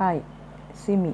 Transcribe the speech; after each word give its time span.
Hi 0.00 0.20
SIMI. 0.86 1.12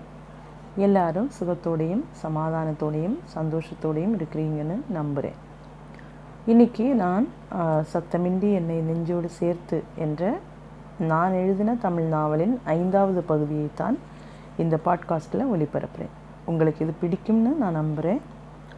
எல்லாரும் 0.77 1.31
சுகத்தோடையும் 1.41 2.03
சமாதானத்தோடையும் 2.23 3.17
சந்தோஷத்தோடையும் 3.35 4.15
இருக்கிறீங்கன்னு 4.15 4.81
நம்புகிறேன் 4.89 5.35
இன்றைக்கி 6.47 6.95
நான் 6.95 7.29
சத்தமின்றி 7.93 8.53
என்னை 8.53 8.81
நெஞ்சோடு 8.81 9.29
சேர்த்து 9.29 9.83
என்ற 9.97 10.39
நான் 10.99 11.33
எழுதின 11.33 11.75
தமிழ் 11.75 12.05
நாவலின் 12.05 12.61
ஐந்தாவது 12.65 13.25
பகுதியைத்தான் 13.29 13.99
இந்த 14.57 14.79
பாட்காஸ்ட்டில் 14.85 15.51
ஒளிபரப்புகிறேன் 15.53 16.15
உங்களுக்கு 16.45 16.85
இது 16.85 16.95
பிடிக்கும்னு 17.03 17.57
நான் 17.57 17.73
நம்புகிறேன் 17.73 18.21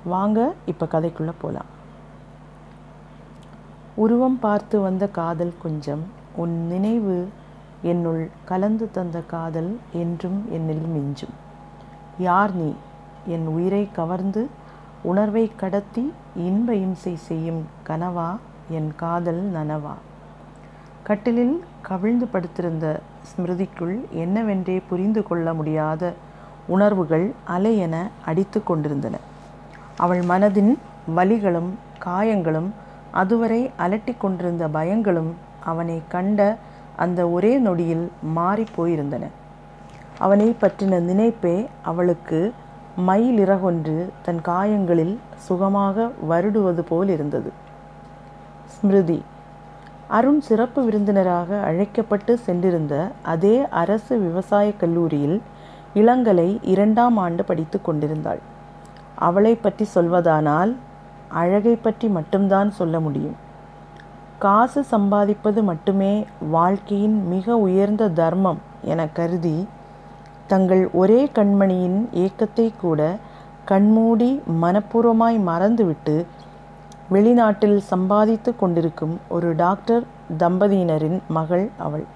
வாங்க 0.04 0.54
இப்போ 0.66 0.86
கதைக்குள்ளே 0.86 1.32
போகலாம் 1.40 1.66
உருவம் 3.94 4.38
பார்த்து 4.38 4.80
வந்த 4.80 5.08
காதல் 5.08 5.52
கொஞ்சம் 5.62 6.06
உன் 6.36 6.66
நினைவு 6.66 7.28
என்னுள் 7.82 8.30
கலந்து 8.44 8.90
தந்த 8.90 9.20
காதல் 9.20 9.78
என்றும் 9.92 10.44
என்னில் 10.52 10.86
மிஞ்சும். 10.96 11.34
யார் 12.18 12.54
நீ? 12.54 12.74
என் 13.26 13.46
உயிரை 13.46 13.88
கவர்ந்து 13.92 14.48
உணர்வை 15.02 15.52
கடத்தி 15.56 16.12
இன்ப 16.36 16.74
இம்சை 16.74 17.16
செய்யும் 17.16 17.66
கனவா? 17.86 18.36
என் 18.68 18.92
காதல் 18.96 19.50
நனவா? 19.54 19.92
கட்டிலில் 21.02 21.64
கவிழ்ந்து 21.80 22.26
படுத்திருந்த 22.26 23.00
ஸ்மிருதிக்குள் 23.22 23.98
என்னவென்றே 24.14 24.82
புரிந்து 24.88 25.22
கொள்ள 25.22 25.54
முடியாத 25.54 26.12
உணர்வுகள் 26.66 27.32
அலையென 27.48 27.96
அடித்து 28.24 28.62
கொண்டிருந்தன. 28.62 29.16
அவள் 29.96 30.20
மனதின் 30.20 30.78
வலிகளும் 31.16 31.70
காயங்களும் 31.98 32.72
அதுவரை 33.10 33.70
அலட்டிக் 33.78 34.20
கொண்டிருந்த 34.20 34.68
பயங்களும் 34.68 35.32
அவனை 35.64 36.02
கண்ட 36.08 36.58
அந்த 37.04 37.20
ஒரே 37.28 37.52
நொடியில் 37.58 38.06
மாறிப் 38.36 38.74
போயிருந்தன. 38.76 39.24
அவனை 40.18 40.48
பற்றின 40.60 41.00
நினைப்பே 41.10 41.56
அவளுக்கு 41.82 42.40
மயிலிறகொன்று 43.08 43.96
தன் 44.22 44.40
காயங்களில் 44.42 45.14
சுகமாக 45.46 46.06
வருடுவது 46.30 46.82
போல் 46.90 47.08
இருந்தது. 47.08 47.50
ஸ்மிருதி 48.74 49.18
அருண் 50.16 50.40
சிறப்பு 50.40 50.80
விருந்தினராக 50.84 51.58
அழைக்கப்பட்டு 51.68 52.32
சென்றிருந்த 52.46 52.94
அதே 53.32 53.56
அரசு 53.82 54.14
விவசாய 54.18 54.68
கல்லூரியில் 54.72 55.38
இளங்கலை 55.94 56.48
இரண்டாம் 56.72 57.16
ஆண்டு 57.16 57.44
படித்து 57.44 57.78
கொண்டிருந்தாள். 57.82 58.40
அவளை 59.28 59.52
பற்றி 59.56 59.84
சொல்வதானால் 59.94 60.72
அழகை 61.42 61.74
பற்றி 61.76 62.08
மட்டும்தான் 62.08 62.70
சொல்ல 62.70 63.00
முடியும். 63.06 63.36
காசு 64.38 64.84
சம்பாதிப்பது 64.90 65.62
மட்டுமே 65.62 66.26
வாழ்க்கையின் 66.50 67.16
மிக 67.28 67.56
உயர்ந்த 67.58 68.08
தர்மம் 68.08 68.58
என 68.82 69.06
கருதி 69.08 69.56
தங்கள் 70.46 70.82
ஒரே 70.92 71.30
கண்மணியின் 71.34 71.96
ஏக்கத்தை 72.14 72.66
கூட 72.80 73.00
கண்மூடி 73.64 74.28
மனப்பூர்வமாய் 74.62 75.38
மறந்துவிட்டு 75.46 76.14
வெளிநாட்டில் 77.10 77.76
சம்பாதித்து 77.76 78.56
கொண்டிருக்கும் 78.56 79.16
ஒரு 79.28 79.54
டாக்டர் 79.54 80.04
தம்பதியினரின் 80.38 81.18
மகள் 81.28 81.66
அவள். 81.78 82.06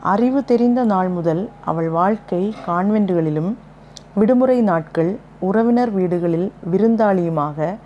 அறிவு 0.00 0.44
தெரிந்த 0.44 0.84
நாள் 0.84 1.08
முதல் 1.08 1.50
அவள் 1.64 1.88
வாழ்க்கை 1.88 2.42
கான்வென்ட்டுகளிலும் 2.66 3.52
விடுமுறை 4.14 4.58
நாட்கள் 4.60 5.12
உறவினர் 5.40 5.90
வீடுகளில் 5.90 6.48
விருந்தாளியுமாக 6.72 7.76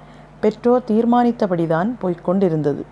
பெற்றோர் 0.40 0.88
தீர்மானித்தபடிதான் 0.88 1.90
போய்க் 1.98 2.24
கொண்டிருந்தது. 2.24 2.82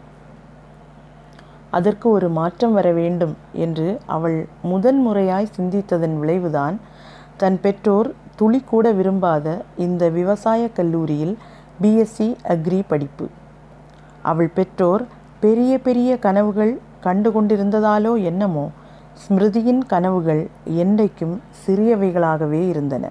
அதற்கு 1.71 2.11
ஒரு 2.11 2.29
மாற்றம் 2.29 2.73
வர 2.73 2.89
வேண்டும் 2.93 3.35
என்று 3.53 3.89
அவள் 4.07 4.39
முதன் 4.63 5.01
முறையாய் 5.07 5.55
சிந்தித்ததன் 5.57 6.17
விளைவுதான் 6.19 6.77
தன் 7.37 7.59
பெற்றோர் 7.61 8.09
துளி 8.37 8.61
கூட 8.61 8.93
விரும்பாத 8.93 9.47
இந்த 9.77 10.09
விவசாய 10.09 10.63
கல்லூரியில் 10.69 11.39
பிஎஸ்சி 11.83 12.29
அக்ரி 12.49 12.81
படிப்பு. 12.89 13.27
அவள் 14.23 14.51
பெற்றோர் 14.55 15.05
பெரிய 15.41 15.73
பெரிய 15.79 16.19
கனவுகள் 16.19 16.73
கண்டு 17.01 17.31
கொண்டிருந்ததாலோ 17.31 18.13
என்னமோ 18.23 18.71
ஸ்மிருதியின் 19.23 19.83
கனவுகள் 19.87 20.43
என்றைக்கும் 20.77 21.37
சிறியவைகளாகவே 21.63 22.63
இருந்தன. 22.69 23.05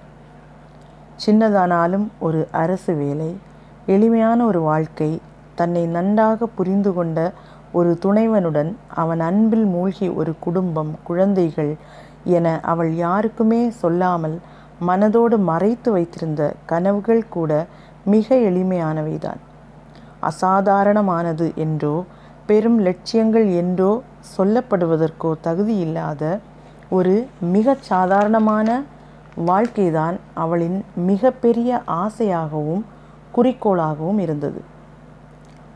சின்னதானாலும் 1.26 2.06
ஒரு 2.18 2.48
அரசு 2.50 2.94
வேலை 2.94 3.36
எளிமையான 3.86 4.44
ஒரு 4.44 4.60
வாழ்க்கை 4.60 5.20
தன்னை 5.54 5.86
நன்றாக 5.86 6.46
புரிந்து 6.46 6.92
கொண்ட 6.92 7.18
ஒரு 7.72 7.98
துணைவனுடன் 8.04 8.74
அவன் 8.94 9.20
அன்பில் 9.20 9.64
மூழ்கி 9.64 10.08
ஒரு 10.08 10.34
குடும்பம் 10.40 10.92
குழந்தைகள் 11.02 11.76
என 12.24 12.60
அவள் 12.62 12.94
யாருக்குமே 12.94 13.70
சொல்லாமல் 13.70 14.38
மனதோடு 14.86 15.36
மறைத்து 15.38 15.92
வைத்திருந்த 15.92 16.54
கனவுகள் 16.66 17.28
கூட 17.28 17.66
மிக 18.04 18.34
எளிமையானவைதான். 18.34 19.40
அசாதாரணமானது 20.20 21.54
என்றோ 21.54 22.04
பெரும் 22.46 22.78
லட்சியங்கள் 22.80 23.54
என்றோ 23.54 24.02
சொல்லப்படுவதற்கோ 24.36 25.32
தகுதியில்லாத 25.42 26.38
ஒரு 26.90 27.26
மிகச் 27.40 27.82
சாதாரணமான 27.82 28.82
வாழ்க்கைதான் 29.34 30.16
அவளின் 30.34 30.84
மிகப்பெரிய 30.94 31.82
ஆசையாகவும் 31.86 32.82
குறிக்கோளாகவும் 33.36 34.18
இருந்தது. 34.18 34.60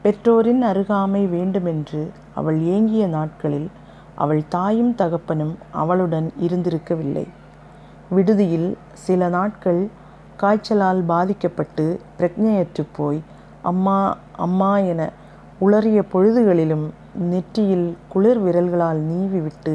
பெற்றோரின் 0.02 0.62
அருகாமை 0.62 1.20
வேண்டுமென்று 1.28 2.00
அவள் 2.34 2.58
ஏங்கிய 2.74 3.06
நாட்களில் 3.06 3.68
அவள் 4.14 4.42
தாயும் 4.48 4.94
தகப்பனும் 4.94 5.52
அவளுடன் 5.72 6.32
இருந்திருக்கவில்லை. 6.40 7.26
விடுதியில் 8.08 8.70
சில 9.04 9.28
நாட்கள் 9.28 9.88
காய்ச்சலால் 10.36 11.02
பாதிக்கப்பட்டு 11.02 11.84
பிரக்ஞையற்று 12.18 12.84
போய் 12.92 13.20
அம்மா 13.62 13.98
அம்மா 14.36 14.72
என 14.92 15.10
உளறிய 15.60 15.98
பொழுதுகளிலும் 16.12 16.86
நெற்றியில் 17.30 17.88
குளிர் 18.08 18.41
விரல்களால் 18.41 19.00
நீவி 19.02 19.38
விட்டு 19.38 19.74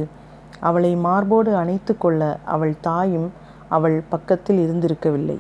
அவளை 0.60 0.96
மார்போடு 0.96 1.56
அணைத்து 1.56 1.98
கொள்ள 1.98 2.22
அவள் 2.46 2.76
தாயும் 2.82 3.30
அவள் 3.68 4.04
பக்கத்தில் 4.10 4.60
இருந்திருக்கவில்லை. 4.66 5.38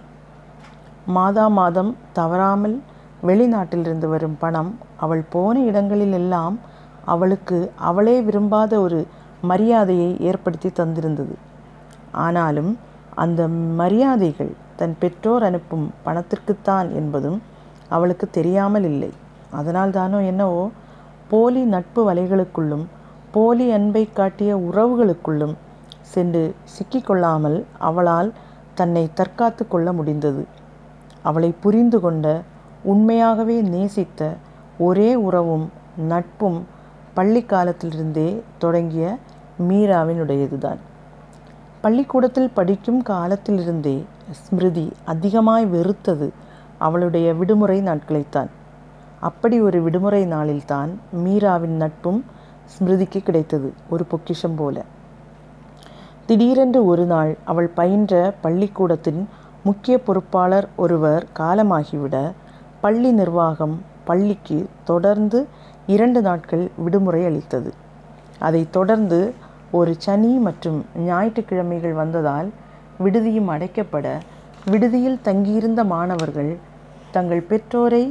மாதா 1.05 1.47
மாதம் 1.47 1.91
தவறாமல் 2.13 2.77
வெளிநாட்டிலிருந்து 3.23 4.07
வரும் 4.07 4.37
பணம் 4.39 4.71
அவள் 4.97 5.23
போன 5.29 5.59
இடங்களிலெல்லாம் 5.59 6.55
அவளுக்கு 7.05 7.57
அவளே 7.75 8.15
விரும்பாத 8.21 8.73
ஒரு 8.81 8.99
மரியாதையை 9.41 10.09
ஏற்படுத்தி 10.19 10.69
தந்திருந்தது. 10.69 11.35
ஆனாலும் 12.11 12.71
அந்த 13.15 13.41
மரியாதைகள் 13.81 14.51
தன் 14.75 14.95
பெற்றோர் 14.99 15.43
அனுப்பும் 15.43 15.85
பணத்திற்குத்தான் 16.05 16.87
என்பதும் 16.93 17.39
அவளுக்கு 17.89 18.29
தெரியாமல் 18.29 18.83
இல்லை. 18.83 19.11
அதனால் 19.51 19.91
தானோ 19.91 20.19
என்னவோ 20.21 20.63
போலி 21.27 21.61
நட்பு 21.65 22.01
வலைகளுக்குள்ளும் 22.09 22.85
போலி 23.31 23.71
அன்பை 23.71 24.03
காட்டிய 24.09 24.51
உறவுகளுக்குள்ளும் 24.57 25.55
சென்று 26.13 26.43
சிக்கிக்கொள்ளாமல் 26.75 27.57
அவளால் 27.77 28.29
தன்னை 28.73 29.09
தற்காத்து 29.15 29.63
கொள்ள 29.67 29.87
முடிந்தது. 29.93 30.43
அவளை 31.23 31.49
புரிந்து 31.59 31.99
கொண்ட 31.99 32.25
உண்மையாகவே 32.91 33.55
நேசித்த 33.61 34.21
ஒரே 34.79 35.09
உறவும் 35.27 35.65
நட்பும் 36.09 36.59
பள்ளி 37.13 37.41
காலத்திலிருந்தே 37.43 38.27
தொடங்கிய 38.57 39.05
மீராவினுடையதுதான். 39.69 40.79
பள்ளிக்கூடத்தில் 41.81 42.49
படிக்கும் 42.49 43.01
காலத்திலிருந்தே 43.01 43.95
ஸ்மிருதி 44.31 44.85
அதிகமாய் 45.05 45.65
வெறுத்தது 45.65 46.29
அவளுடைய 46.77 47.33
விடுமுறை 47.33 47.79
நாட்களைத்தான். 47.81 48.51
அப்படி 49.19 49.61
ஒரு 49.61 49.81
விடுமுறை 49.81 50.23
நாளில்தான் 50.25 50.91
மீராவின் 51.25 51.77
நட்பும் 51.83 52.21
ஸ்மிருதிக்கு 52.73 53.19
கிடைத்தது 53.23 53.73
ஒரு 53.89 54.03
பொக்கிஷம் 54.05 54.55
போல. 54.55 54.77
திடீரென்று 56.25 56.85
ஒரு 56.85 57.05
நாள் 57.05 57.37
அவள் 57.45 57.71
பயின்ற 57.75 58.33
பள்ளிக்கூடத்தின் 58.41 59.21
முக்கிய 59.63 59.95
பொறுப்பாளர் 59.99 60.67
ஒருவர் 60.75 61.23
காலமாகிவிட 61.39 62.17
பள்ளி 62.83 63.11
நிர்வாகம் 63.11 63.75
பள்ளிக்கு 64.05 64.57
தொடர்ந்து 64.85 65.39
இரண்டு 65.87 66.21
நாட்கள் 66.21 66.69
விடுமுறை 66.77 67.21
அளித்தது. 67.25 67.71
அதைத் 68.39 68.71
தொடர்ந்து 68.71 69.19
ஒரு 69.71 69.95
சனி 69.97 70.31
மற்றும் 70.37 70.79
ஞாயிற்றுக்கிழமைகள் 71.05 71.93
வந்ததால் 71.93 72.49
விடுதியும் 72.99 73.49
அடைக்கப்பட 73.55 74.07
விடுதியில் 74.65 75.19
தங்கியிருந்த 75.21 75.81
மாணவர்கள் 75.93 76.51
தங்கள் 77.11 77.43
பெற்றோரை 77.43 78.03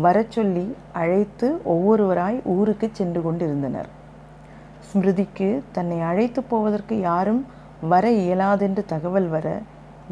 வரச் 0.00 0.30
சொல்லி 0.30 0.64
அழைத்து 0.92 1.46
ஒவ்வொருவராய் 1.64 2.38
ஊருக்கு 2.54 2.90
சென்று 2.92 3.20
கொண்டிருந்தனர். 3.22 3.88
ஸ்மிருதிக்கு 4.88 5.48
தன்னை 5.72 5.98
அழைத்து 6.00 6.40
போவதற்கு 6.42 7.00
யாரும் 7.00 7.42
வர 7.82 8.04
இயலாதென்று 8.20 8.84
தகவல் 8.86 9.28
வர 9.28 9.46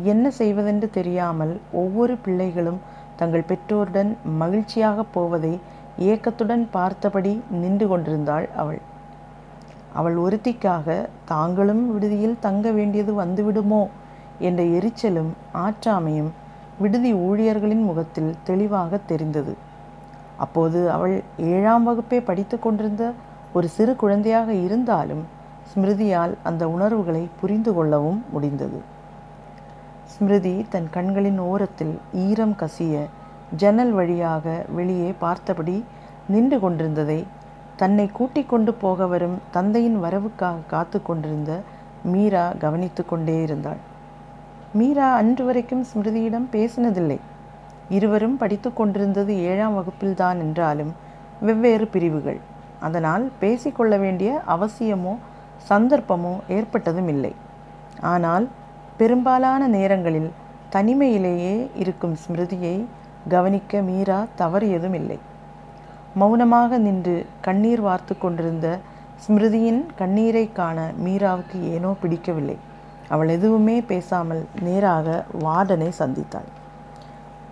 என்ன 0.04 0.30
செய்வதென்று 0.30 0.90
தெரியாமல் 0.90 1.52
ஒவ்வொரு 1.72 2.14
பிள்ளைகளும் 2.16 2.80
தங்கள் 3.16 3.48
பெற்றோருடன் 3.48 4.16
மகிழ்ச்சியாக 4.38 5.02
போவதை 5.02 5.60
ஏக்கத்துடன் 5.98 6.68
பார்த்தபடி 6.70 7.42
நின்று 7.50 7.88
கொண்டிருந்தாள் 7.88 8.48
அவள். 8.56 8.80
அவள் 9.92 10.16
ஒருத்திக்காக 10.16 11.08
தாங்களும் 11.24 11.82
விடுதியில் 11.92 12.40
தங்க 12.40 12.70
வேண்டியது 12.70 13.12
வந்துவிடுமோ 13.20 13.82
என்ற 14.38 14.62
எரிச்சலும் 14.62 15.30
ஆற்றாமையும் 15.52 16.32
விடுதி 16.78 17.14
ஊழியர்களின் 17.14 17.84
முகத்தில் 17.84 18.34
தெளிவாக 18.44 18.98
தெரிந்தது. 19.06 19.54
அப்போது 20.36 20.90
அவள் 20.90 21.14
ஏழாம் 21.36 21.84
வகுப்பே 21.88 22.18
படித்து 22.24 22.58
கொண்டிருந்த 22.58 23.12
ஒரு 23.52 23.68
சிறு 23.68 23.96
குழந்தையாக 23.96 24.52
இருந்தாலும் 24.52 25.22
ஸ்மிருதியால் 25.70 26.34
அந்த 26.42 26.68
உணர்வுகளை 26.68 27.28
புரிந்து 27.40 27.74
கொள்ளவும் 27.74 28.24
முடிந்தது. 28.32 28.80
ஸ்மிருதி 30.12 30.54
தன் 30.70 30.88
கண்களின் 30.90 31.38
ஓரத்தில் 31.50 31.94
ஈரம் 32.24 32.56
கசிய 32.60 32.94
ஜன்னல் 33.56 33.92
வழியாக 33.92 34.44
வெளியே 34.68 35.10
பார்த்தபடி 35.18 35.76
நின்று 36.26 36.56
கொண்டிருந்ததை 36.60 37.20
தன்னை 37.76 38.06
கூட்டிக் 38.12 38.48
கொண்டு 38.48 38.72
போக 38.74 39.06
வரும் 39.06 39.36
தந்தையின் 39.50 39.98
வரவுக்காக 40.04 40.66
காத்து 40.66 40.98
கொண்டிருந்த 41.02 41.52
மீரா 42.04 42.44
கவனித்து 42.62 43.02
கொண்டே 43.04 43.36
இருந்தாள். 43.42 43.80
மீரா 44.72 45.08
அன்று 45.14 45.44
வரைக்கும் 45.44 45.84
ஸ்மிருதியிடம் 45.90 46.48
பேசினதில்லை. 46.52 47.18
இருவரும் 47.88 48.36
படித்து 48.36 48.70
கொண்டிருந்தது 48.72 49.32
ஏழாம் 49.50 49.76
வகுப்பில்தான் 49.78 50.38
என்றாலும் 50.38 50.92
வெவ்வேறு 51.40 51.86
பிரிவுகள். 51.86 52.40
அதனால் 52.80 53.24
பேசிக்கொள்ள 53.40 53.94
வேண்டிய 53.96 54.30
அவசியமோ 54.46 55.14
சந்தர்ப்பமோ 55.70 56.34
ஏற்பட்டதும் 56.48 57.08
இல்லை 57.08 57.32
ஆனால் 58.12 58.46
பெரும்பாலான 58.96 59.62
நேரங்களில் 59.68 60.30
தனிமையிலேயே 60.72 61.54
இருக்கும் 61.74 62.16
ஸ்மிருதியை 62.22 62.76
கவனிக்க 63.28 63.80
மீரா 63.82 64.18
தவறியதும் 64.38 64.94
இல்லை 64.94 65.18
மௌனமாக 66.14 66.78
நின்று 66.78 67.14
கண்ணீர் 67.40 67.80
வார்த்து 67.80 68.14
கொண்டிருந்த 68.18 68.66
ஸ்மிருதியின் 69.24 69.80
கண்ணீரை 69.96 70.44
காண 70.52 70.78
மீராவுக்கு 71.04 71.58
ஏனோ 71.74 71.90
பிடிக்கவில்லை. 72.02 72.56
அவள் 73.08 73.28
எதுவுமே 73.28 73.76
பேசாமல் 73.80 74.42
நேராக 74.62 75.24
வார்டனை 75.38 75.88
சந்தித்தாள். 75.98 76.48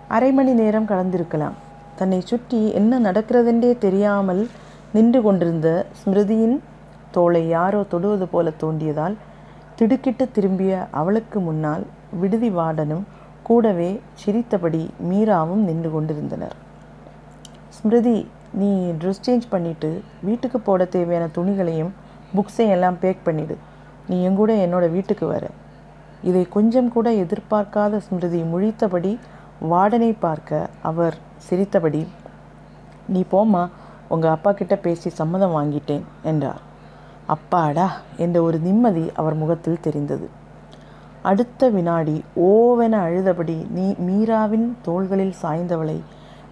அரை 0.07 0.31
மணி 0.31 0.53
நேரம் 0.53 0.89
கடந்திருக்கலாம். 0.91 1.57
தன்னை 1.95 2.19
சுற்றி 2.21 2.59
என்ன 2.71 2.99
நடக்கிறதென்றே 2.99 3.71
தெரியாமல் 3.77 4.43
நின்று 4.91 5.19
கொண்டிருந்த 5.21 5.69
ஸ்மிருதியின் 5.99 6.57
தோளை 7.11 7.43
யாரோ 7.47 7.81
தொடுவது 7.93 8.27
போல 8.27 8.51
தோண்டியதால் 8.63 9.15
திடுக்கிட்டு 9.77 10.25
திரும்பிய 10.35 10.73
அவளுக்கு 10.99 11.37
முன்னால் 11.39 11.83
விடுதி 12.21 12.49
வார்டனும் 12.59 13.05
கூடவே 13.47 13.89
சிரித்தபடி 14.21 14.81
மீராவும் 15.09 15.63
நின்று 15.69 15.89
கொண்டிருந்தனர். 15.91 16.55
ஸ்மிருதி 17.75 18.17
நீ 18.59 18.69
ட்ரெஸ் 19.01 19.23
சேஞ்ச் 19.25 19.45
பண்ணிவிட்டு 19.53 19.89
வீட்டுக்கு 20.27 20.59
போட 20.67 20.85
தேவையான 20.95 21.25
துணிகளையும் 21.37 21.93
புக்ஸையும் 22.35 22.73
எல்லாம் 22.75 22.99
பேக் 23.03 23.25
பண்ணிவிடு 23.27 23.55
நீ 24.09 24.17
எங்கூட 24.27 24.51
என்னோட 24.65 24.85
வீட்டுக்கு 24.95 25.25
வர. 25.33 25.45
இதை 26.29 26.43
கொஞ்சம் 26.55 26.91
கூட 26.95 27.07
எதிர்பார்க்காத 27.23 28.01
ஸ்மிருதி 28.05 28.41
முழித்தபடி 28.51 29.13
வார்டனை 29.71 30.11
பார்க்க 30.25 30.69
அவர் 30.89 31.17
சிரித்தபடி 31.47 32.03
நீ 33.15 33.23
போம்மா 33.31 33.63
உங்கள் 34.13 34.33
அப்பா 34.35 34.51
கிட்ட 34.51 34.75
பேசி 34.85 35.09
சம்மதம் 35.19 35.55
வாங்கிட்டேன் 35.57 36.05
என்றார். 36.31 36.61
அப்பாடா 37.27 37.91
என்ற 38.17 38.41
ஒரு 38.41 38.59
நிம்மதி 38.59 39.11
அவர் 39.15 39.33
முகத்தில் 39.33 39.79
தெரிந்தது. 39.81 40.29
அடுத்த 41.21 41.69
வினாடி 41.69 42.23
ஓவென 42.35 42.95
அழுதபடி 43.07 43.69
நீ 43.69 43.95
மீராவின் 44.07 44.73
தோள்களில் 44.81 45.33
சாய்ந்தவளை 45.41 46.01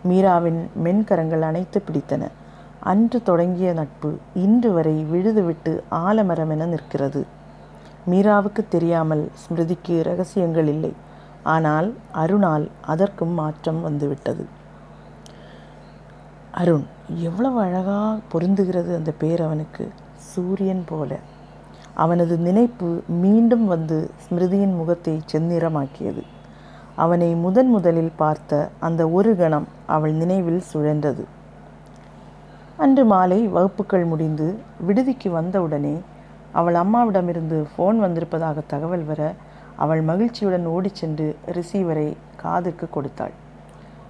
மீராவின் 0.07 0.69
மென்கரங்கள் 0.83 1.41
அணைத்து 1.41 1.83
பிடித்தன. 1.87 2.27
அன்று 2.79 3.23
தொடங்கிய 3.23 3.73
நட்பு 3.73 4.17
இன்று 4.33 4.71
வரை 4.71 5.05
விழுதுவிட்டு 5.11 5.83
ஆலமரமென 5.91 6.65
நிற்கிறது. 6.65 7.25
மீராவுக்கு 8.09 8.61
தெரியாமல் 8.69 9.31
ஸ்மிருதிக்கு 9.41 10.03
ரகசியங்கள் 10.03 10.67
இல்லை. 10.67 10.93
ஆனால் 11.43 11.93
அருணால் 12.13 12.69
அதற்கும் 12.81 13.33
மாற்றம் 13.33 13.81
வந்துவிட்டது. 13.81 14.45
அருண் 16.51 16.85
எவ்வளவு 17.15 17.59
அழகாக 17.59 18.19
பொருந்துகிறது 18.33 18.95
அந்த 18.95 19.11
பேர் 19.11 19.41
அவனுக்கு 19.41 19.91
சூரியன் 20.33 20.83
போல. 20.85 21.11
அவனது 22.03 22.35
நினைப்பு 22.47 22.89
மீண்டும் 23.23 23.65
வந்து 23.65 23.97
ஸ்மிருதியின் 24.23 24.75
முகத்தை 24.75 25.15
செந்நிறமாக்கியது. 25.31 26.23
அவனை 26.95 27.29
முதன் 27.43 27.69
முதலில் 27.69 28.13
பார்த்த 28.15 28.61
அந்த 28.87 29.01
ஒரு 29.17 29.31
கணம் 29.35 29.67
அவள் 29.95 30.13
நினைவில் 30.13 30.61
சுழன்றது. 30.71 31.23
அன்று 32.77 33.03
மாலை 33.05 33.39
வகுப்புகள் 33.55 34.05
முடிந்து 34.05 34.47
விடுதிக்கு 34.87 35.29
வந்தவுடனே 35.31 35.95
அவள் 36.59 36.75
அம்மாவிடமிருந்து 36.75 37.57
ஃபோன் 37.71 37.97
வந்திருப்பதாக 38.05 38.63
தகவல் 38.73 39.05
வர 39.09 39.21
அவள் 39.75 40.01
மகிழ்ச்சியுடன் 40.01 40.65
ஓடிச் 40.75 40.99
சென்று 41.01 41.27
ரிசீவரை 41.57 42.07
காதுக்கு 42.41 42.87
கொடுத்தாள். 42.89 43.35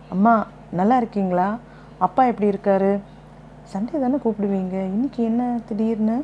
அம்மா 0.10 0.34
நல்லா 0.80 0.98
இருக்கீங்களா? 0.98 1.50
அப்பா 1.98 2.22
எப்படி 2.24 2.50
இருக்காரு? 2.50 2.92
சண்டே 3.70 4.00
தானே 4.00 4.16
கூப்பிடுவீங்க? 4.16 4.74
இன்னைக்கு 4.74 5.24
என்ன 5.24 5.60
திடீர்னு? 5.68 6.24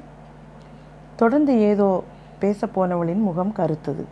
தொடர்ந்து 1.16 1.60
ஏதோ 1.60 2.04
பேச 2.40 2.68
போனவளின் 2.68 3.22
முகம் 3.22 3.54
கருத்தது. 3.58 4.04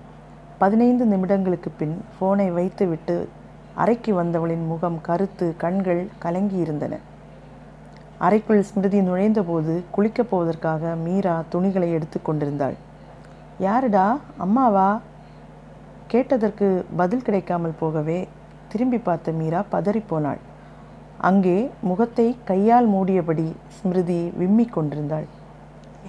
பதினைந்து 0.58 1.06
நிமிடங்களுக்கு 1.06 1.70
பின் 1.78 2.02
ஃபோனை 2.16 2.54
வைத்துவிட்டு 2.54 3.30
அறைக்கு 3.76 4.24
வந்தவளின் 4.24 4.66
முகம் 4.68 5.02
கருத்து 5.02 5.54
கண்கள் 5.58 6.08
கலங்கி 6.20 6.56
இருந்தன 6.56 7.00
அறைக்குள் 8.18 8.62
ஸ்மிருதி 8.62 9.02
நுழைந்தபோது 9.02 9.84
குளிக்கப் 9.98 10.30
போவதற்காக 10.30 10.96
மீரா 10.96 11.44
துணிகளை 11.50 11.92
எடுத்து 11.92 12.22
கொண்டிருந்தாள். 12.22 12.76
யாருடா? 13.60 14.18
அம்மாவா? 14.38 15.02
கேட்டதற்கு 16.08 16.86
பதில் 16.96 17.22
கிடைக்காமல் 17.22 17.80
போகவே 17.80 18.28
திரும்பி 18.68 18.98
பார்த்த 18.98 19.32
மீரா 19.32 19.64
பதறிப்போனாள் 19.72 20.42
அங்கே 21.18 21.70
முகத்தை 21.82 22.38
கையால் 22.44 22.90
மூடியபடி 22.90 23.52
ஸ்மிருதி 23.68 24.34
விம்மிக் 24.40 24.70
கொண்டிருந்தாள். 24.70 25.26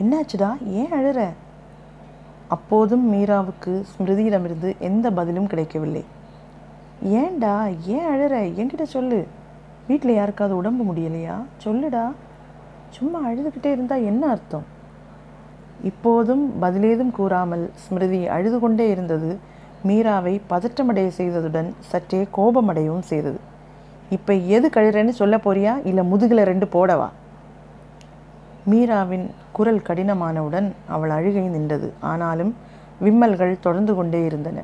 என்னாச்சுடா? 0.02 0.66
ஏன் 0.66 0.92
அழுற? 0.92 1.28
அப்போதும் 2.48 3.12
மீராவுக்கு 3.12 3.82
ஸ்மிருதியிடமிருந்து 3.96 4.78
எந்த 4.78 5.10
பதிலும் 5.10 5.46
கிடைக்கவில்லை. 5.46 6.04
ஏன்டா? 7.04 7.76
ஏன் 7.86 8.06
அழுற? 8.06 8.34
என்கிட்ட 8.34 8.82
சொல்லு. 8.82 9.26
வீட்டில் 9.86 10.14
யாருக்காவது 10.14 10.56
உடம்பு 10.56 10.92
முடியலையா? 10.92 11.42
சொல்லுடா. 11.64 12.12
சும்மா 12.90 13.28
அழுதுகிட்டே 13.28 13.64
இருந்தால் 13.64 14.04
என்ன 14.04 14.26
அர்த்தம்? 14.26 14.64
இப்போதும் 15.82 16.62
பதிலேதும் 16.62 17.10
கூறாமல் 17.10 17.70
ஸ்மிருதி 17.74 18.26
அழுது 18.26 18.58
கொண்டே 18.58 18.90
இருந்தது. 18.90 19.38
மீராவை 19.86 20.40
பதற்றமடைய 20.50 21.10
செய்ததுடன் 21.16 21.72
சற்றே 21.78 22.26
கோபமடையவும் 22.36 23.00
செய்தது. 23.00 23.54
இப்போ 24.10 24.34
எது 24.34 24.70
கழுறேன்னு 24.74 25.08
சொல்ல 25.08 25.36
போறியா? 25.36 25.86
இல்லை 25.86 26.04
முதுகில் 26.04 26.44
ரெண்டு 26.44 26.66
போடவா? 26.66 27.08
மீராவின் 28.70 29.30
குரல் 29.52 29.78
கடினமானவுடன் 29.78 30.72
அவள் 30.88 31.10
அழுகை 31.10 31.42
நின்றது. 31.42 31.92
ஆனாலும் 32.00 32.54
விம்மல்கள் 32.98 33.60
தொடர்ந்து 33.60 33.94
கொண்டே 33.94 34.24
இருந்தன. 34.24 34.62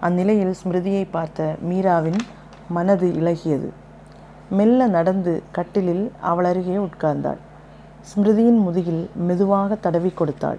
அந்நிலையில் 0.00 0.54
ஸ்மிருதியை 0.64 1.06
பார்த்த 1.10 1.54
மீராவின் 1.68 2.18
மனது 2.68 3.08
இலகியது. 3.08 3.68
மெல்ல 4.50 4.86
நடந்து 4.86 5.42
கட்டிலில் 5.50 6.12
அவள் 6.20 6.44
அருகே 6.44 6.76
உட்கார்ந்தாள். 6.76 7.36
ஸ்மிருதியின் 8.00 8.58
முதுகில் 8.58 9.10
மெதுவாக 9.14 9.74
தடவி 9.74 10.10
கொடுத்தாள். 10.10 10.58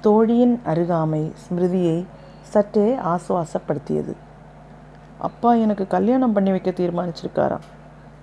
தோழியின் 0.00 0.60
அருகாமை 0.66 1.32
ஸ்மிருதியை 1.44 2.04
சற்றே 2.40 2.96
ஆசுவாசப்படுத்தியது. 2.96 4.14
அப்பா 5.22 5.54
எனக்கு 5.54 5.86
கல்யாணம் 5.86 6.32
பண்ணி 6.32 6.50
வைக்க 6.50 6.70
தீர்மானிச்சிருக்காராம். 6.70 7.66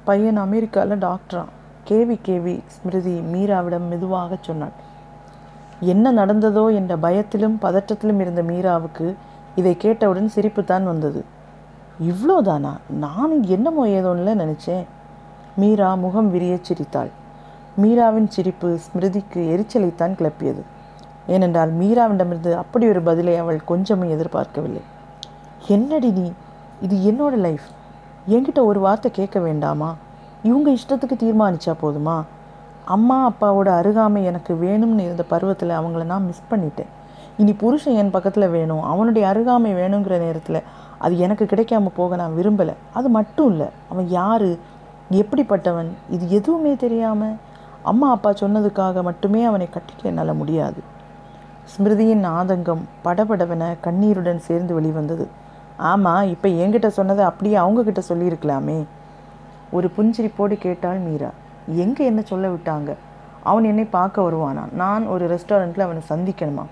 பையன் 0.03 0.37
அமெரிக்காவில் 0.37 0.97
டாக்டராம் 0.97 1.51
கேவி 1.87 2.15
கேவி 2.27 2.59
ஸ்மிருதி 2.65 3.19
மீராவிடம் 3.19 3.87
மெதுவாக 3.89 4.37
சொன்னாள். 4.41 4.75
என்ன 5.79 6.11
நடந்ததோ 6.11 6.73
என்ற 6.73 6.97
பயத்திலும் 6.97 7.57
பதற்றத்திலும் 7.61 8.19
இருந்த 8.19 8.41
மீராவுக்கு 8.43 9.15
இதை 9.55 9.77
கேட்டவுடன் 9.77 10.27
சிரிப்புத்தான் 10.27 10.85
வந்தது. 10.85 11.21
இவ்வளோதானா? 12.09 12.73
நானும் 12.89 13.43
என்னமோ 13.43 13.87
ஏதோன்னு 13.87 14.35
நினச்சேன். 14.43 14.85
மீரா 15.55 15.93
முகம் 15.93 16.31
விரிய 16.31 16.57
சிரித்தாள். 16.61 17.11
மீராவின் 17.81 18.27
சிரிப்பு 18.27 18.79
ஸ்மிருதிக்கு 18.85 19.41
எரிச்சலைத்தான் 19.55 20.15
கிளப்பியது. 20.19 20.61
ஏனென்றால் 21.27 21.71
மீராவிடமிருந்து 21.73 22.53
அப்படி 22.53 22.87
ஒரு 22.87 23.01
பதிலை 23.01 23.37
அவள் 23.37 23.63
கொஞ்சமும் 23.63 24.09
எதிர்பார்க்கவில்லை. 24.09 24.81
என்னடி 25.67 26.11
நீ? 26.11 26.31
இது 26.81 26.95
என்னோட 27.11 27.35
லைஃப் 27.35 27.67
என்கிட்ட 28.29 28.63
ஒரு 28.63 28.79
வார்த்தை 28.79 29.11
கேட்க 29.11 29.39
வேண்டாமா? 29.39 29.95
இவங்க 30.43 30.71
இஷ்டத்துக்கு 30.71 31.15
தீர்மானிச்சா 31.17 31.73
போதுமா? 31.81 32.23
அம்மா 32.85 33.17
அப்பாவோட 33.29 33.69
அருகாமை 33.79 34.23
எனக்கு 34.23 34.53
வேணும்னு 34.53 34.99
இருந்த 34.99 35.23
பருவத்தில் 35.23 35.69
அவங்கள 35.69 36.03
நான் 36.03 36.25
மிஸ் 36.25 36.49
பண்ணிட்டேன். 36.51 36.89
இனி 37.37 37.53
புருஷன் 37.53 37.93
என் 37.93 38.09
பக்கத்தில் 38.09 38.49
வேணும் 38.49 38.81
அவனுடைய 38.81 39.27
அருகாமை 39.27 39.71
வேணுங்கிற 39.81 40.19
நேரத்தில் 40.19 40.61
அது 40.97 41.17
எனக்கு 41.17 41.45
கிடைக்காம 41.45 41.89
போக 41.95 42.15
நான் 42.15 42.37
விரும்பலை. 42.37 42.73
அது 42.93 43.09
மட்டும் 43.09 43.49
இல்லை 43.49 43.67
அவன் 43.89 44.07
யார்? 44.07 44.49
எப்படிப்பட்டவன்? 45.11 45.91
இது 46.09 46.29
எதுவுமே 46.29 46.75
தெரியாமல் 46.75 47.35
அம்மா 47.81 48.11
அப்பா 48.11 48.31
சொன்னதுக்காக 48.31 49.03
மட்டுமே 49.03 49.43
அவனை 49.43 49.67
கட்டிக்க 49.71 50.03
என்னால் 50.03 50.33
முடியாது. 50.33 50.79
ஸ்மிருதியின் 51.71 52.25
ஆதங்கம் 52.29 52.81
படபடவென 53.03 53.75
கண்ணீருடன் 53.81 54.39
சேர்ந்து 54.39 54.73
வெளிவந்தது. 54.73 55.27
ஆமாம் 55.79 56.29
இப்போ 56.29 56.47
என்கிட்ட 56.49 56.87
சொன்னதை 56.87 57.25
அப்படியே 57.25 57.55
அவங்கக்கிட்ட 57.55 58.01
சொல்லியிருக்கலாமே. 58.09 58.85
ஒரு 59.71 59.91
புஞ்சிரிப்போடு 59.97 60.53
கேட்டாள் 60.53 60.97
மீரா. 60.97 61.29
எங்கே 61.67 62.05
என்ன 62.05 62.21
சொல்ல 62.21 62.47
விட்டாங்க? 62.47 62.95
அவன் 63.43 63.63
என்னை 63.63 63.85
பார்க்க 63.85 64.21
வருவானா? 64.21 64.63
நான் 64.73 65.07
ஒரு 65.07 65.25
ரெஸ்டாரண்ட்டில் 65.33 65.85
அவனை 65.85 66.01
சந்திக்கணுமா? 66.09 66.65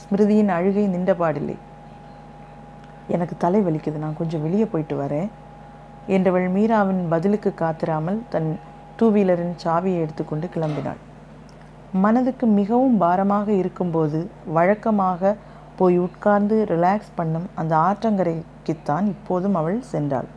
ஸ்மிருதியின் 0.00 0.48
அழுகை 0.48 0.86
நின்றபாடில்லை 0.88 1.56
எனக்கு 3.08 3.34
தலை 3.38 3.60
வலிக்குது 3.60 3.98
நான் 3.98 4.16
கொஞ்சம் 4.16 4.42
வெளியே 4.42 4.64
போயிட்டு 4.64 4.96
வரேன் 5.02 5.28
என்றவள் 6.08 6.48
மீராவின் 6.48 7.08
பதிலுக்கு 7.08 7.54
காத்திராமல் 7.60 8.18
தன் 8.28 8.58
டூ 8.96 9.10
வீலரின் 9.10 9.54
சாவியை 9.64 9.98
எடுத்துக்கொண்டு 10.04 10.48
கிளம்பினாள். 10.54 11.00
மனதுக்கு 11.92 12.46
மிகவும் 12.46 12.96
பாரமாக 12.96 13.52
இருக்கும்போது 13.52 14.30
வழக்கமாக 14.46 15.36
போய் 15.78 15.96
உட்கார்ந்து 15.98 16.56
ரிலாக்ஸ் 16.72 17.14
பண்ணும் 17.14 17.46
அந்த 17.54 17.72
ஆற்றங்கரைக்குத்தான் 17.88 19.06
இப்போதும் 19.14 19.56
அவள் 19.60 19.78
சென்றாள். 19.92 20.28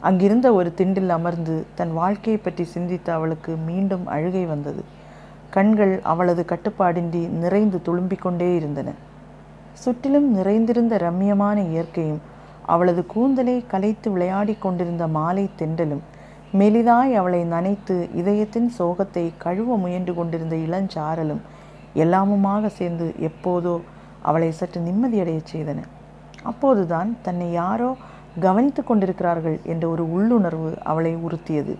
அங்கிருந்த 0.00 0.48
ஒரு 0.54 0.70
திண்டில் 0.78 1.12
அமர்ந்து 1.16 1.54
தன் 1.74 1.92
வாழ்க்கையை 1.92 2.38
பற்றி 2.40 2.64
சிந்தித்த 2.64 3.08
அவளுக்கு 3.12 3.52
மீண்டும் 3.68 4.04
அழுகை 4.06 4.44
வந்தது. 4.44 4.82
கண்கள் 5.50 5.94
அவளது 6.12 6.42
கட்டுப்பாடின்றி 6.52 7.22
நிறைந்து 7.42 7.78
துளும்பிக் 7.88 8.24
கொண்டே 8.24 8.48
இருந்தன. 8.56 8.88
சுற்றிலும் 9.74 10.28
நிறைந்திருந்த 10.32 10.94
ரம்யமான 10.98 11.58
இயற்கையும் 11.72 12.22
அவளது 12.66 13.02
கூந்தலை 13.06 13.54
கலைத்து 13.72 14.08
விளையாடி 14.10 14.54
கொண்டிருந்த 14.58 15.04
மாலை 15.16 15.44
தெண்டலும் 15.60 16.02
மெலிதாய் 16.58 17.12
அவளை 17.14 17.40
நனைத்து 17.44 17.96
இதயத்தின் 18.20 18.68
சோகத்தை 18.78 19.24
கழுவ 19.38 19.76
முயன்று 19.76 20.12
கொண்டிருந்த 20.14 20.54
இளஞ்சாரலும் 20.66 21.42
எல்லாமுமாக 21.94 22.70
சேர்ந்து 22.78 23.06
எப்போதோ 23.28 23.74
அவளை 24.22 24.52
சற்று 24.52 24.80
நிம்மதியடையச் 24.80 25.50
செய்தன. 25.52 25.80
அப்போதுதான் 26.42 27.16
தன்னை 27.22 27.52
யாரோ 27.52 27.96
கவனித்து 28.40 28.84
கொண்டிருக்கிறார்கள் 28.84 29.60
என்ற 29.64 29.88
ஒரு 29.88 30.12
உள்ளுணர்வு 30.12 30.78
அவளை 30.82 31.16
உறுத்தியது. 31.16 31.76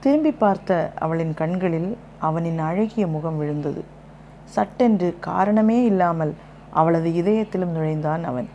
திரும்பி 0.00 0.32
பார்த்த 0.32 0.92
அவளின் 0.98 1.34
கண்களில் 1.34 1.96
அவனின் 2.18 2.58
அழகிய 2.58 3.06
முகம் 3.06 3.38
விழுந்தது. 3.38 3.84
சட்டென்று 4.44 5.16
காரணமே 5.20 5.84
இல்லாமல் 5.84 6.34
அவளது 6.70 7.10
இதயத்திலும் 7.22 7.72
நுழைந்தான் 7.72 8.24
அவன். 8.24 8.48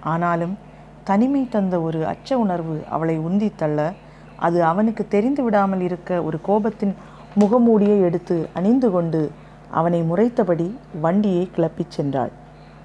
ஆனாலும் 0.00 0.58
தனிமை 1.04 1.48
தந்த 1.48 1.80
ஒரு 1.80 2.04
அச்ச 2.04 2.32
உணர்வு 2.34 2.84
அவளை 2.90 3.18
உந்தி 3.18 3.52
தள்ள 3.56 3.92
அது 4.36 4.64
அவனுக்கு 4.64 5.08
தெரிந்து 5.08 5.42
விடாமல் 5.42 5.80
இருக்க 5.80 6.22
ஒரு 6.22 6.38
கோபத்தின் 6.46 6.94
முகமூடியை 7.40 8.00
எடுத்து 8.00 8.48
அணிந்து 8.54 8.90
கொண்டு 8.90 9.30
அவனை 9.70 10.02
முறைத்தபடி 10.02 10.76
வண்டியை 11.00 11.50
கிளப்பிச் 11.56 11.92
சென்றாள். 11.96 12.30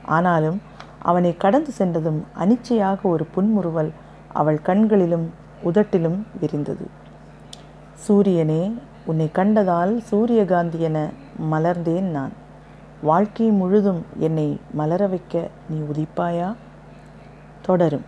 ஆனாலும் 0.05 0.61
அவனை 1.01 1.37
கடந்து 1.37 1.71
சென்றதும் 1.71 2.25
அனிச்சையாக 2.39 3.01
ஒரு 3.01 3.25
புன்முறுவல் 3.25 3.91
அவள் 4.33 4.61
கண்களிலும் 4.61 5.33
உதட்டிலும் 5.63 6.23
விரிந்தது. 6.39 6.87
சூரியனே 7.93 8.73
உன்னை 9.05 9.29
கண்டதால் 9.33 9.97
சூரியகாந்தி 9.97 10.79
என 10.79 11.09
மலர்ந்தேன் 11.51 12.01
நான். 12.01 12.31
வாழ்க்கை 13.01 13.49
முழுதும் 13.49 14.05
என்னை 14.17 14.59
மலர 14.71 15.07
வைக்க 15.07 15.49
நீ 15.69 15.77
உதிப்பாயா? 15.77 16.55
தொடரும். 17.61 18.05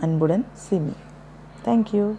அன்புடன் 0.00 0.44
சிமி. 0.70 0.92
தேங்க்யூ 1.64 2.14